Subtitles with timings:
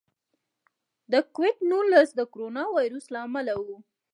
[1.11, 3.67] د کوویډ نولس د کورونا وایرس له امله و.